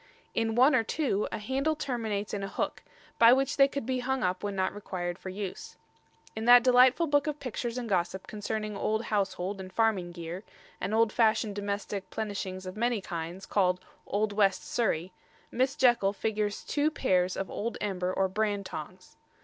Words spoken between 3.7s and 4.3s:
be hung